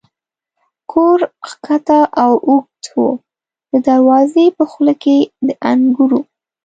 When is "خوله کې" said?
4.71-5.17